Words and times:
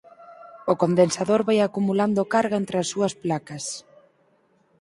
O 0.71 0.73
condensador 0.81 1.41
vai 1.47 1.59
acumulando 1.61 2.29
carga 2.33 2.55
entre 2.61 2.75
as 2.81 2.87
súas 2.93 3.13
placas. 3.23 3.65